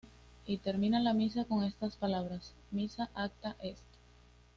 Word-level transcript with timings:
Y 0.47 0.57
termina 0.57 0.99
la 0.99 1.13
Misa 1.13 1.45
con 1.45 1.63
estas 1.63 1.95
palabras: 1.95 2.53
"Missa 2.71 3.11
acta 3.13 3.55
est. 3.61 3.85